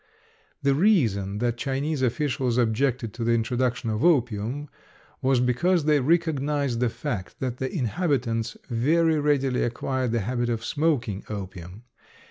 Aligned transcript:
The 0.63 0.73
reason 0.73 1.37
that 1.37 1.57
Chinese 1.57 2.01
officials 2.01 2.57
objected 2.57 3.13
to 3.13 3.23
the 3.23 3.33
introduction 3.33 3.91
of 3.91 4.03
opium 4.03 4.67
was 5.21 5.39
because 5.39 5.85
they 5.85 5.99
recognized 5.99 6.79
the 6.79 6.89
fact 6.89 7.39
that 7.39 7.57
the 7.57 7.71
inhabitants 7.71 8.57
very 8.67 9.19
readily 9.19 9.61
acquired 9.61 10.11
the 10.11 10.21
habit 10.21 10.49
of 10.49 10.65
smoking 10.65 11.23
opium. 11.29 11.83